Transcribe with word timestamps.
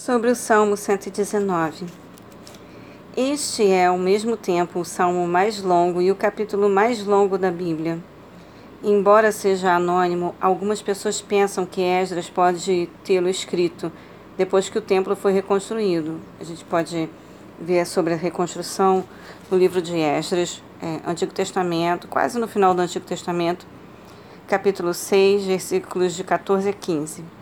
Sobre 0.00 0.30
o 0.30 0.34
Salmo 0.34 0.78
119. 0.78 1.84
Este 3.14 3.68
é, 3.70 3.84
ao 3.84 3.98
mesmo 3.98 4.34
tempo, 4.34 4.80
o 4.80 4.84
salmo 4.84 5.28
mais 5.28 5.62
longo 5.62 6.00
e 6.00 6.10
o 6.10 6.16
capítulo 6.16 6.70
mais 6.70 7.04
longo 7.04 7.36
da 7.36 7.50
Bíblia. 7.50 7.98
Embora 8.82 9.30
seja 9.30 9.74
anônimo, 9.74 10.34
algumas 10.40 10.80
pessoas 10.80 11.20
pensam 11.20 11.66
que 11.66 11.82
Esdras 11.82 12.30
pode 12.30 12.88
tê-lo 13.04 13.28
escrito 13.28 13.92
depois 14.38 14.70
que 14.70 14.78
o 14.78 14.80
templo 14.80 15.14
foi 15.14 15.32
reconstruído. 15.32 16.18
A 16.40 16.44
gente 16.44 16.64
pode 16.64 17.06
ver 17.60 17.86
sobre 17.86 18.14
a 18.14 18.16
reconstrução 18.16 19.04
no 19.50 19.58
livro 19.58 19.82
de 19.82 19.98
Esdras, 19.98 20.62
é, 20.80 21.10
Antigo 21.10 21.34
Testamento, 21.34 22.08
quase 22.08 22.38
no 22.38 22.48
final 22.48 22.72
do 22.72 22.80
Antigo 22.80 23.04
Testamento, 23.04 23.66
capítulo 24.48 24.94
6, 24.94 25.44
versículos 25.44 26.14
de 26.14 26.24
14 26.24 26.70
a 26.70 26.72
15 26.72 27.39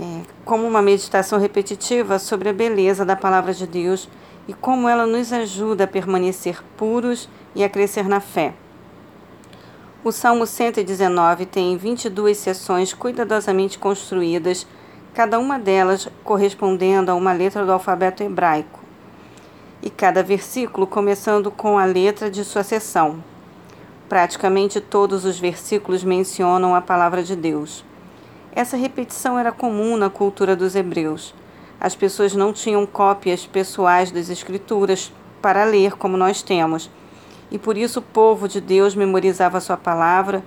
é, 0.00 0.22
como 0.46 0.66
uma 0.66 0.80
meditação 0.80 1.38
repetitiva 1.38 2.18
sobre 2.18 2.48
a 2.48 2.54
beleza 2.54 3.04
da 3.04 3.14
palavra 3.14 3.52
de 3.52 3.66
Deus 3.66 4.08
e 4.48 4.54
como 4.54 4.88
ela 4.88 5.06
nos 5.06 5.30
ajuda 5.30 5.84
a 5.84 5.86
permanecer 5.86 6.64
puros 6.76 7.28
e 7.54 7.62
a 7.62 7.68
crescer 7.68 8.08
na 8.08 8.18
fé. 8.18 8.54
O 10.02 10.10
Salmo 10.10 10.46
119 10.46 11.44
tem 11.44 11.76
22 11.76 12.38
seções 12.38 12.94
cuidadosamente 12.94 13.78
construídas, 13.78 14.66
cada 15.12 15.38
uma 15.38 15.58
delas 15.58 16.08
correspondendo 16.24 17.10
a 17.10 17.14
uma 17.14 17.34
letra 17.34 17.66
do 17.66 17.72
alfabeto 17.72 18.22
hebraico, 18.22 18.80
e 19.82 19.90
cada 19.90 20.22
versículo 20.22 20.86
começando 20.86 21.50
com 21.50 21.78
a 21.78 21.84
letra 21.84 22.30
de 22.30 22.42
sua 22.42 22.62
seção. 22.62 23.22
Praticamente 24.08 24.80
todos 24.80 25.26
os 25.26 25.38
versículos 25.38 26.02
mencionam 26.02 26.74
a 26.74 26.80
palavra 26.80 27.22
de 27.22 27.36
Deus. 27.36 27.84
Essa 28.52 28.76
repetição 28.76 29.38
era 29.38 29.52
comum 29.52 29.96
na 29.96 30.10
cultura 30.10 30.56
dos 30.56 30.74
hebreus. 30.74 31.34
As 31.80 31.94
pessoas 31.94 32.34
não 32.34 32.52
tinham 32.52 32.84
cópias 32.84 33.46
pessoais 33.46 34.10
das 34.10 34.28
Escrituras 34.28 35.12
para 35.40 35.64
ler 35.64 35.96
como 35.96 36.16
nós 36.16 36.42
temos, 36.42 36.90
e 37.50 37.58
por 37.58 37.76
isso 37.76 38.00
o 38.00 38.02
povo 38.02 38.48
de 38.48 38.60
Deus 38.60 38.94
memorizava 38.94 39.60
sua 39.60 39.76
palavra 39.76 40.42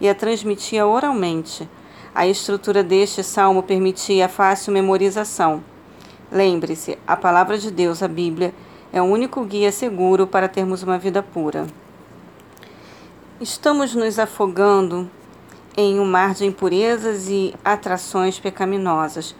e 0.00 0.08
a 0.08 0.14
transmitia 0.14 0.86
oralmente. 0.86 1.68
A 2.14 2.26
estrutura 2.26 2.82
deste 2.82 3.22
salmo 3.22 3.62
permitia 3.62 4.26
a 4.26 4.28
fácil 4.28 4.72
memorização. 4.72 5.62
Lembre-se, 6.30 6.98
a 7.06 7.16
palavra 7.16 7.58
de 7.58 7.70
Deus, 7.70 8.02
a 8.02 8.08
Bíblia, 8.08 8.54
é 8.92 9.00
o 9.02 9.04
único 9.04 9.44
guia 9.44 9.72
seguro 9.72 10.26
para 10.26 10.48
termos 10.48 10.82
uma 10.82 10.98
vida 10.98 11.22
pura. 11.22 11.66
Estamos 13.40 13.94
nos 13.94 14.18
afogando 14.18 15.10
em 15.76 16.00
um 16.00 16.04
mar 16.06 16.32
de 16.32 16.46
impurezas 16.46 17.28
e 17.28 17.54
atrações 17.64 18.38
pecaminosas. 18.38 19.34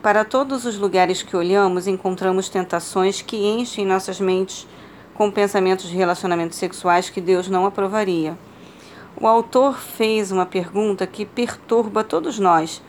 Para 0.00 0.24
todos 0.24 0.64
os 0.64 0.78
lugares 0.78 1.22
que 1.22 1.36
olhamos, 1.36 1.86
encontramos 1.86 2.48
tentações 2.48 3.20
que 3.20 3.36
enchem 3.36 3.84
nossas 3.84 4.20
mentes 4.20 4.66
com 5.14 5.30
pensamentos 5.30 5.90
de 5.90 5.96
relacionamentos 5.96 6.56
sexuais 6.56 7.10
que 7.10 7.20
Deus 7.20 7.48
não 7.48 7.66
aprovaria. 7.66 8.38
O 9.20 9.26
autor 9.26 9.78
fez 9.78 10.30
uma 10.30 10.46
pergunta 10.46 11.06
que 11.06 11.26
perturba 11.26 12.04
todos 12.04 12.38
nós: 12.38 12.80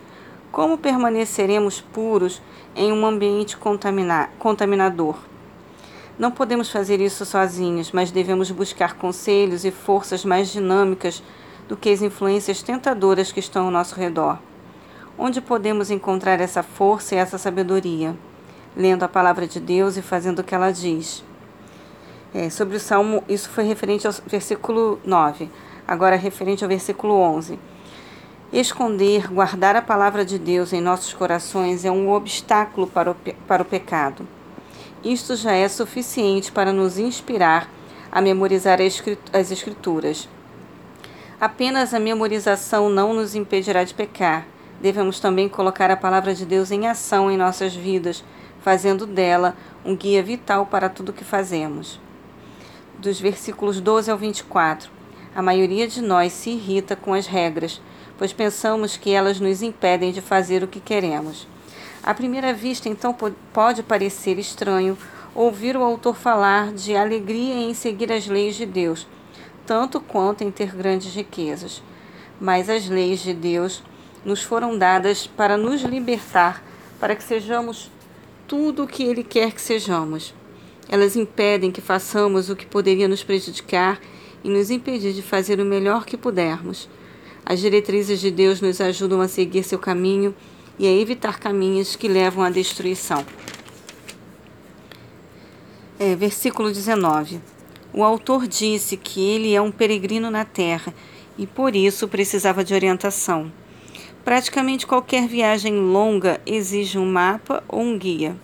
como 0.51 0.77
permaneceremos 0.77 1.81
puros 1.81 2.41
em 2.75 2.93
um 2.93 3.05
ambiente 3.05 3.57
contaminador? 3.57 5.17
Não 6.19 6.29
podemos 6.29 6.69
fazer 6.69 7.01
isso 7.01 7.25
sozinhos, 7.25 7.91
mas 7.91 8.11
devemos 8.11 8.51
buscar 8.51 8.93
conselhos 8.93 9.65
e 9.65 9.71
forças 9.71 10.23
mais 10.23 10.49
dinâmicas 10.49 11.23
do 11.67 11.77
que 11.77 11.89
as 11.89 12.01
influências 12.01 12.61
tentadoras 12.61 13.31
que 13.31 13.39
estão 13.39 13.65
ao 13.65 13.71
nosso 13.71 13.95
redor. 13.95 14.37
Onde 15.17 15.41
podemos 15.41 15.91
encontrar 15.91 16.39
essa 16.39 16.63
força 16.63 17.15
e 17.15 17.17
essa 17.17 17.37
sabedoria? 17.37 18.15
Lendo 18.75 19.03
a 19.03 19.07
palavra 19.07 19.47
de 19.47 19.59
Deus 19.59 19.97
e 19.97 20.01
fazendo 20.01 20.39
o 20.39 20.43
que 20.43 20.55
ela 20.55 20.71
diz. 20.71 21.23
É, 22.33 22.49
sobre 22.49 22.77
o 22.77 22.79
Salmo, 22.79 23.23
isso 23.27 23.49
foi 23.49 23.65
referente 23.65 24.07
ao 24.07 24.13
versículo 24.25 24.99
9, 25.03 25.49
agora 25.87 26.15
referente 26.15 26.63
ao 26.63 26.69
versículo 26.69 27.13
11. 27.13 27.59
Esconder, 28.53 29.31
guardar 29.31 29.75
a 29.75 29.81
palavra 29.81 30.25
de 30.25 30.39
Deus 30.39 30.73
em 30.73 30.81
nossos 30.81 31.13
corações 31.13 31.85
é 31.85 31.91
um 31.91 32.11
obstáculo 32.11 32.87
para 32.87 33.11
o, 33.11 33.15
para 33.47 33.61
o 33.61 33.65
pecado. 33.65 34.27
Isto 35.03 35.35
já 35.35 35.53
é 35.53 35.67
suficiente 35.67 36.51
para 36.51 36.71
nos 36.71 36.97
inspirar 36.97 37.69
a 38.11 38.21
memorizar 38.21 38.79
as 38.81 39.51
Escrituras. 39.51 40.27
Apenas 41.41 41.91
a 41.91 41.99
memorização 41.99 42.87
não 42.87 43.15
nos 43.15 43.33
impedirá 43.33 43.83
de 43.83 43.95
pecar. 43.95 44.45
Devemos 44.79 45.19
também 45.19 45.49
colocar 45.49 45.89
a 45.89 45.97
palavra 45.97 46.35
de 46.35 46.45
Deus 46.45 46.69
em 46.69 46.87
ação 46.87 47.31
em 47.31 47.35
nossas 47.35 47.73
vidas, 47.73 48.23
fazendo 48.61 49.07
dela 49.07 49.57
um 49.83 49.95
guia 49.95 50.21
vital 50.21 50.67
para 50.67 50.87
tudo 50.87 51.09
o 51.09 51.13
que 51.13 51.23
fazemos. 51.23 51.99
Dos 52.99 53.19
versículos 53.19 53.81
12 53.81 54.11
ao 54.11 54.19
24. 54.19 54.91
A 55.35 55.41
maioria 55.41 55.87
de 55.87 55.99
nós 55.99 56.31
se 56.31 56.51
irrita 56.51 56.95
com 56.95 57.11
as 57.11 57.25
regras, 57.25 57.81
pois 58.19 58.31
pensamos 58.31 58.95
que 58.95 59.09
elas 59.09 59.39
nos 59.39 59.63
impedem 59.63 60.11
de 60.11 60.21
fazer 60.21 60.61
o 60.61 60.67
que 60.67 60.79
queremos. 60.79 61.47
À 62.03 62.13
primeira 62.13 62.53
vista, 62.53 62.87
então, 62.87 63.17
pode 63.51 63.81
parecer 63.81 64.37
estranho 64.37 64.95
ouvir 65.33 65.75
o 65.75 65.81
autor 65.81 66.15
falar 66.15 66.71
de 66.71 66.95
alegria 66.95 67.55
em 67.55 67.73
seguir 67.73 68.11
as 68.11 68.27
leis 68.27 68.55
de 68.55 68.67
Deus 68.67 69.07
tanto 69.71 70.01
quanto 70.01 70.43
em 70.43 70.51
ter 70.51 70.75
grandes 70.75 71.15
riquezas. 71.15 71.81
Mas 72.41 72.69
as 72.69 72.89
leis 72.89 73.21
de 73.21 73.33
Deus 73.33 73.81
nos 74.25 74.43
foram 74.43 74.77
dadas 74.77 75.25
para 75.25 75.55
nos 75.55 75.81
libertar, 75.83 76.61
para 76.99 77.15
que 77.15 77.23
sejamos 77.23 77.89
tudo 78.45 78.83
o 78.83 78.87
que 78.87 79.01
Ele 79.01 79.23
quer 79.23 79.53
que 79.53 79.61
sejamos. 79.61 80.35
Elas 80.89 81.15
impedem 81.15 81.71
que 81.71 81.79
façamos 81.79 82.49
o 82.49 82.55
que 82.57 82.65
poderia 82.65 83.07
nos 83.07 83.23
prejudicar 83.23 83.97
e 84.43 84.49
nos 84.49 84.69
impedir 84.69 85.13
de 85.13 85.21
fazer 85.21 85.57
o 85.61 85.65
melhor 85.65 86.03
que 86.03 86.17
pudermos. 86.17 86.89
As 87.45 87.61
diretrizes 87.61 88.19
de 88.19 88.29
Deus 88.29 88.59
nos 88.59 88.81
ajudam 88.81 89.21
a 89.21 89.29
seguir 89.29 89.63
seu 89.63 89.79
caminho 89.79 90.35
e 90.77 90.85
a 90.85 90.91
evitar 90.91 91.39
caminhos 91.39 91.95
que 91.95 92.09
levam 92.09 92.43
à 92.43 92.49
destruição. 92.49 93.25
É, 95.97 96.13
versículo 96.13 96.73
19. 96.73 97.50
O 97.93 98.05
autor 98.05 98.47
disse 98.47 98.95
que 98.95 99.19
ele 99.19 99.53
é 99.53 99.61
um 99.61 99.69
peregrino 99.69 100.31
na 100.31 100.45
Terra 100.45 100.93
e 101.37 101.45
por 101.45 101.75
isso 101.75 102.07
precisava 102.07 102.63
de 102.63 102.73
orientação. 102.73 103.51
Praticamente 104.23 104.87
qualquer 104.87 105.27
viagem 105.27 105.75
longa 105.75 106.39
exige 106.45 106.97
um 106.97 107.05
mapa 107.05 107.61
ou 107.67 107.81
um 107.81 107.97
guia. 107.97 108.37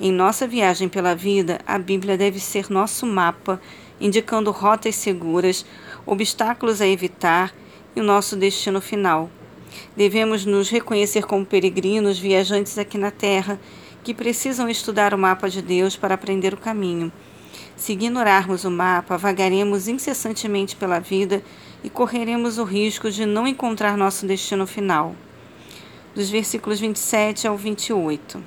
Em 0.00 0.12
nossa 0.12 0.46
viagem 0.46 0.88
pela 0.88 1.16
vida, 1.16 1.58
a 1.66 1.78
Bíblia 1.78 2.16
deve 2.16 2.38
ser 2.38 2.70
nosso 2.70 3.04
mapa, 3.06 3.60
indicando 4.00 4.52
rotas 4.52 4.94
seguras, 4.94 5.66
obstáculos 6.04 6.80
a 6.80 6.86
evitar 6.86 7.52
e 7.96 8.00
o 8.00 8.04
nosso 8.04 8.36
destino 8.36 8.80
final. 8.80 9.28
Devemos 9.96 10.44
nos 10.44 10.70
reconhecer 10.70 11.24
como 11.24 11.44
peregrinos, 11.44 12.20
viajantes 12.20 12.78
aqui 12.78 12.98
na 12.98 13.10
Terra, 13.10 13.58
que 14.04 14.14
precisam 14.14 14.68
estudar 14.68 15.12
o 15.12 15.18
mapa 15.18 15.50
de 15.50 15.60
Deus 15.60 15.96
para 15.96 16.14
aprender 16.14 16.54
o 16.54 16.58
caminho 16.58 17.10
se 17.76 17.92
ignorarmos 17.92 18.64
o 18.64 18.70
mapa, 18.70 19.16
vagaremos 19.16 19.88
incessantemente 19.88 20.76
pela 20.76 20.98
vida 20.98 21.42
e 21.84 21.90
correremos 21.90 22.58
o 22.58 22.64
risco 22.64 23.10
de 23.10 23.26
não 23.26 23.46
encontrar 23.46 23.96
nosso 23.96 24.26
destino 24.26 24.66
final. 24.66 25.14
Dos 26.14 26.30
versículos 26.30 26.80
27 26.80 27.46
ao 27.46 27.56
28. 27.56 28.42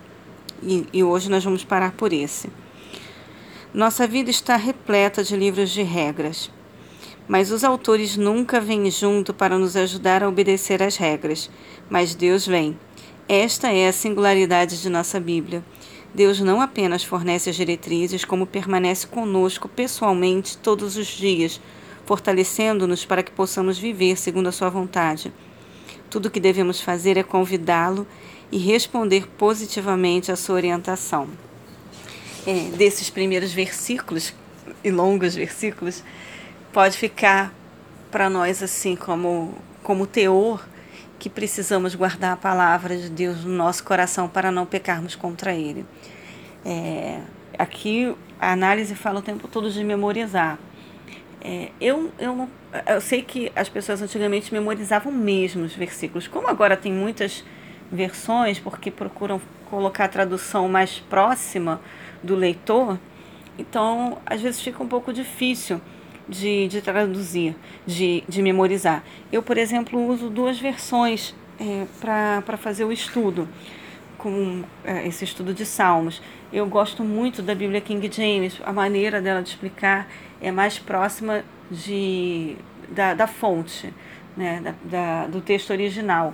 E, 0.64 0.86
e 0.92 1.04
hoje 1.04 1.30
nós 1.30 1.44
vamos 1.44 1.64
parar 1.64 1.92
por 1.92 2.12
esse. 2.12 2.50
Nossa 3.74 4.08
vida 4.08 4.30
está 4.30 4.56
repleta 4.56 5.24
de 5.24 5.38
livros 5.38 5.70
de 5.70 5.84
regras, 5.84 6.50
mas 7.28 7.52
os 7.52 7.64
autores 7.64 8.18
nunca 8.18 8.60
vêm 8.60 8.90
junto 8.90 9.34
para 9.34 9.60
nos 9.60 9.76
ajudar 9.76 10.24
a 10.24 10.28
obedecer 10.28 10.82
às 10.82 10.98
regras, 10.98 11.52
mas 11.88 12.16
Deus 12.16 12.48
vem. 12.48 12.76
Esta 13.28 13.72
é 13.72 13.88
a 13.88 13.94
singularidade 13.94 14.82
de 14.82 14.90
nossa 14.90 15.20
Bíblia. 15.20 15.64
Deus 16.14 16.40
não 16.40 16.62
apenas 16.62 17.04
fornece 17.04 17.50
as 17.50 17.56
diretrizes, 17.56 18.26
como 18.26 18.48
permanece 18.48 19.06
conosco 19.06 19.70
pessoalmente 19.70 20.58
todos 20.58 20.98
os 20.98 21.08
dias, 21.08 21.62
fortalecendo-nos 22.06 23.06
para 23.06 23.22
que 23.22 23.32
possamos 23.32 23.78
viver 23.78 24.18
segundo 24.18 24.50
a 24.50 24.52
Sua 24.52 24.70
vontade. 24.70 25.32
Tudo 26.10 26.26
o 26.26 26.32
que 26.32 26.40
devemos 26.40 26.82
fazer 26.82 27.18
é 27.18 27.24
convidá-lo 27.24 28.08
e 28.52 28.58
responder 28.58 29.28
positivamente 29.38 30.32
à 30.32 30.36
sua 30.36 30.56
orientação. 30.56 31.30
É, 32.48 32.72
desses 32.76 33.10
primeiros 33.10 33.54
versículos, 33.54 34.34
e 34.84 34.90
longos 34.90 35.36
versículos, 35.36 36.04
pode 36.74 36.98
ficar 36.98 37.54
para 38.10 38.30
nós 38.30 38.64
assim 38.64 38.96
como, 38.96 39.54
como 39.84 40.08
teor 40.08 40.66
que 41.20 41.30
precisamos 41.30 41.94
guardar 41.94 42.32
a 42.34 42.38
palavra 42.38 42.98
de 42.98 43.10
Deus 43.10 43.44
no 43.44 43.52
nosso 43.52 43.84
coração 43.84 44.30
para 44.30 44.52
não 44.52 44.66
pecarmos 44.66 45.16
contra 45.16 45.54
Ele. 45.54 45.86
É, 46.66 47.20
aqui 47.58 48.16
a 48.40 48.54
análise 48.54 48.96
fala 48.96 49.20
o 49.20 49.22
tempo 49.22 49.48
todo 49.48 49.70
de 49.70 49.84
memorizar. 49.84 50.58
É, 51.42 51.72
eu, 51.80 52.12
eu, 52.18 52.50
eu 52.88 53.02
sei 53.02 53.22
que 53.22 53.52
as 53.56 53.68
pessoas 53.68 54.02
antigamente 54.02 54.54
memorizavam 54.54 55.12
mesmo 55.12 55.66
os 55.66 55.76
versículos. 55.76 56.28
Como 56.28 56.48
agora 56.48 56.78
tem 56.78 56.92
muitas 56.92 57.44
versões, 57.92 58.60
porque 58.60 58.90
procuram 58.90 59.42
colocar 59.70 60.06
a 60.06 60.10
tradução 60.10 60.70
mais 60.70 61.00
próxima 61.00 61.82
do 62.24 62.36
leitor, 62.36 62.98
então 63.58 64.18
às 64.26 64.42
vezes 64.42 64.62
fica 64.62 64.82
um 64.82 64.88
pouco 64.88 65.12
difícil 65.12 65.82
de, 66.30 66.68
de 66.68 66.82
traduzir, 66.82 67.56
de, 67.86 68.24
de 68.30 68.42
memorizar. 68.42 69.04
Eu, 69.32 69.42
por 69.42 69.58
exemplo, 69.58 70.00
uso 70.08 70.30
duas 70.30 70.60
versões 70.60 71.36
é, 71.60 71.86
para 72.00 72.58
fazer 72.58 72.86
o 72.86 72.92
estudo, 72.92 73.48
com 74.18 74.64
é, 74.84 75.08
esse 75.08 75.24
estudo 75.24 75.54
de 75.54 75.66
Salmos. 75.66 76.22
Eu 76.54 76.68
gosto 76.68 77.04
muito 77.04 77.42
da 77.42 77.56
Bíblia 77.56 77.82
King 77.82 78.10
James, 78.12 78.62
a 78.64 78.72
maneira 78.72 79.22
dela 79.22 79.42
de 79.42 79.50
explicar 79.50 80.08
é 80.40 80.52
mais 80.52 80.78
próxima 80.78 81.44
de, 81.72 82.56
da, 82.90 83.14
da 83.14 83.28
fonte, 83.28 83.94
né, 84.38 84.62
da, 84.62 84.74
da, 84.84 85.28
do 85.28 85.42
texto 85.42 85.72
original. 85.72 86.34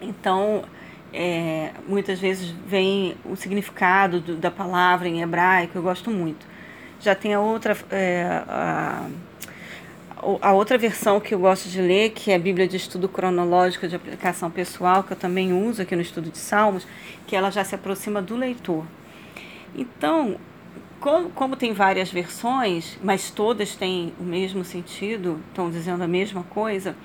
Então, 0.00 0.64
é, 1.12 1.70
muitas 1.86 2.18
vezes 2.18 2.50
vem 2.66 3.16
o 3.24 3.34
significado 3.36 4.20
do, 4.20 4.36
da 4.36 4.50
palavra 4.50 5.08
em 5.08 5.22
hebraico, 5.22 5.76
eu 5.76 5.82
gosto 5.82 6.10
muito. 6.10 6.46
Já 7.00 7.14
tem 7.14 7.32
a 7.34 7.40
outra, 7.40 7.76
é, 7.90 8.42
a, 8.48 9.06
a 10.42 10.52
outra 10.52 10.76
versão 10.76 11.20
que 11.20 11.34
eu 11.34 11.38
gosto 11.38 11.68
de 11.68 11.80
ler, 11.80 12.10
que 12.10 12.32
é 12.32 12.34
a 12.34 12.38
Bíblia 12.38 12.66
de 12.66 12.76
Estudo 12.76 13.08
Cronológico 13.08 13.86
de 13.86 13.94
Aplicação 13.94 14.50
Pessoal, 14.50 15.04
que 15.04 15.12
eu 15.12 15.16
também 15.16 15.52
uso 15.52 15.82
aqui 15.82 15.94
no 15.94 16.02
estudo 16.02 16.30
de 16.30 16.38
Salmos, 16.38 16.86
que 17.26 17.36
ela 17.36 17.50
já 17.50 17.62
se 17.62 17.74
aproxima 17.74 18.20
do 18.20 18.36
leitor. 18.36 18.84
Então, 19.76 20.36
como, 20.98 21.30
como 21.30 21.56
tem 21.56 21.72
várias 21.72 22.10
versões, 22.10 22.98
mas 23.02 23.30
todas 23.30 23.76
têm 23.76 24.12
o 24.18 24.24
mesmo 24.24 24.64
sentido, 24.64 25.40
estão 25.48 25.70
dizendo 25.70 26.02
a 26.02 26.08
mesma 26.08 26.42
coisa, 26.42 26.96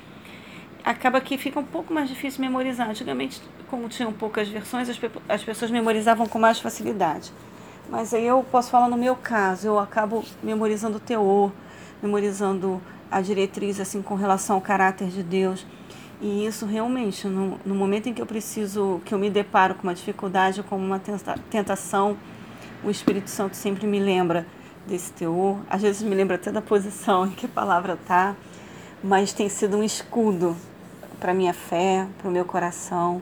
acaba 0.83 1.21
que 1.21 1.37
fica 1.37 1.59
um 1.59 1.63
pouco 1.63 1.93
mais 1.93 2.09
difícil 2.09 2.41
memorizar. 2.41 2.89
Antigamente, 2.89 3.41
como 3.69 3.87
tinham 3.87 4.11
poucas 4.11 4.47
versões, 4.47 4.89
as, 4.89 4.99
as 5.29 5.43
pessoas 5.43 5.69
memorizavam 5.69 6.27
com 6.27 6.39
mais 6.39 6.59
facilidade. 6.59 7.31
Mas 7.93 8.11
aí 8.11 8.25
eu 8.25 8.43
posso 8.51 8.71
falar 8.71 8.89
no 8.89 8.97
meu 8.97 9.15
caso, 9.15 9.67
eu 9.67 9.77
acabo 9.77 10.25
memorizando 10.41 10.97
o 10.97 10.99
teor, 10.99 11.51
memorizando 12.01 12.81
a 13.11 13.21
diretriz 13.21 13.79
assim 13.79 14.01
com 14.01 14.15
relação 14.15 14.55
ao 14.55 14.61
caráter 14.63 15.09
de 15.09 15.21
Deus. 15.21 15.63
E 16.19 16.43
isso 16.43 16.65
realmente, 16.65 17.27
no, 17.27 17.59
no 17.63 17.75
momento 17.75 18.09
em 18.09 18.13
que 18.15 18.19
eu 18.19 18.25
preciso, 18.25 18.99
que 19.05 19.13
eu 19.13 19.19
me 19.19 19.29
deparo 19.29 19.75
com 19.75 19.83
uma 19.83 19.93
dificuldade 19.93 20.63
com 20.63 20.75
uma 20.75 20.99
tentação, 21.51 22.17
o 22.83 22.89
Espírito 22.89 23.29
Santo 23.29 23.55
sempre 23.55 23.85
me 23.85 23.99
lembra 23.99 24.47
desse 24.87 25.13
teor. 25.13 25.59
Às 25.69 25.83
vezes 25.83 26.01
me 26.01 26.15
lembra 26.15 26.37
até 26.37 26.51
da 26.51 26.63
posição 26.63 27.27
em 27.27 27.29
que 27.29 27.45
a 27.45 27.49
palavra 27.49 27.93
está, 27.93 28.35
mas 29.03 29.33
tem 29.33 29.47
sido 29.49 29.77
um 29.77 29.83
escudo 29.83 30.57
para 31.19 31.31
minha 31.31 31.53
fé, 31.53 32.07
para 32.17 32.27
o 32.27 32.31
meu 32.31 32.43
coração. 32.43 33.21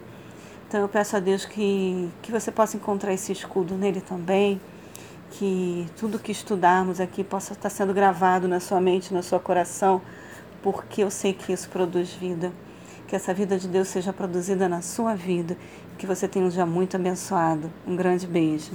Então 0.72 0.80
eu 0.80 0.88
peço 0.88 1.18
a 1.18 1.20
Deus 1.20 1.44
que, 1.44 2.10
que 2.22 2.32
você 2.32 2.50
possa 2.50 2.78
encontrar 2.78 3.14
esse 3.14 3.30
escudo 3.34 3.76
nele 3.76 4.00
também, 4.00 4.58
que 5.32 5.86
tudo 5.98 6.18
que 6.18 6.32
estudarmos 6.32 7.02
aqui 7.02 7.26
possa 7.26 7.52
estar 7.52 7.70
sendo 7.70 7.94
gravado 7.94 8.48
na 8.48 8.62
sua 8.62 8.80
mente, 8.80 9.14
no 9.14 9.22
seu 9.22 9.38
coração, 9.38 10.02
porque 10.64 11.04
eu 11.04 11.12
sei 11.12 11.34
que 11.34 11.52
isso 11.52 11.68
produz 11.68 12.14
vida. 12.14 12.54
Que 13.06 13.18
essa 13.18 13.34
vida 13.34 13.58
de 13.58 13.68
Deus 13.68 13.90
seja 13.90 14.14
produzida 14.14 14.70
na 14.70 14.82
sua 14.82 15.14
vida, 15.14 15.58
que 15.98 16.08
você 16.08 16.26
tenha 16.26 16.46
um 16.46 16.48
dia 16.48 16.66
muito 16.66 16.96
abençoado. 16.96 17.70
Um 17.86 17.98
grande 17.98 18.26
beijo. 18.26 18.72